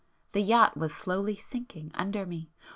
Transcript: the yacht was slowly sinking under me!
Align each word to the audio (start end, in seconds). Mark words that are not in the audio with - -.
the 0.31 0.41
yacht 0.41 0.75
was 0.75 0.95
slowly 0.95 1.35
sinking 1.35 1.91
under 1.93 2.25
me! 2.25 2.49